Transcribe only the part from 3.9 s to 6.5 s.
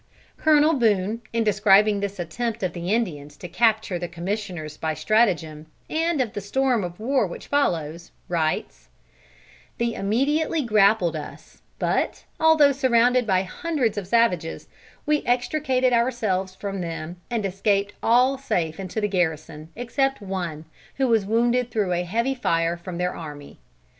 the commissioners by stratagem, and of the